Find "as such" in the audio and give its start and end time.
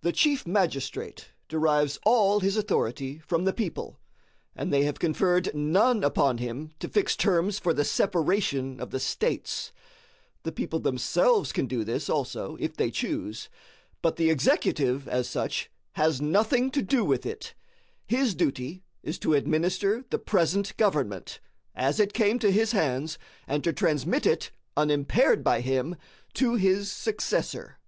15.06-15.70